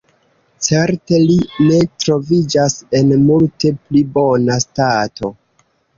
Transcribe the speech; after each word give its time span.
Certe 0.67 1.17
li 1.25 1.35
ne 1.67 1.77
troviĝas 2.03 2.77
en 3.01 3.13
multe 3.27 3.75
pli 3.83 4.03
bona 4.17 4.57
stato. 4.65 5.33